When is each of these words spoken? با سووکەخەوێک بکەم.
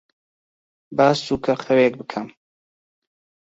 با 0.97 1.07
سووکەخەوێک 1.23 1.93
بکەم. 1.99 2.27